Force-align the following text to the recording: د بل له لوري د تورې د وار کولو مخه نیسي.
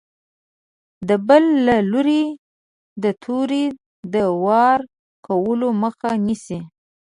د 1.07 1.09
بل 1.27 1.43
له 1.67 1.75
لوري 1.91 2.23
د 3.03 3.05
تورې 3.23 3.63
د 4.13 4.15
وار 4.43 4.79
کولو 5.27 5.67
مخه 5.83 6.11
نیسي. 6.25 6.59